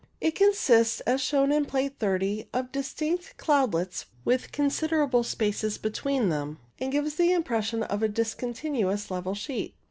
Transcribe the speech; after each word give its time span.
It 0.19 0.33
consists, 0.33 0.99
as 1.01 1.21
shown 1.21 1.51
in 1.51 1.65
Plate 1.65 1.99
30, 1.99 2.49
of 2.55 2.71
distinct 2.71 3.37
cloudlets, 3.37 4.05
with 4.25 4.51
considerable 4.51 5.21
spaces 5.23 5.77
between 5.77 6.29
them, 6.29 6.57
and 6.79 6.91
gives 6.91 7.17
the 7.17 7.31
impression 7.31 7.83
of 7.83 8.01
a 8.01 8.07
discontinuous 8.09 9.11
level 9.11 9.35
sheet. 9.35 9.75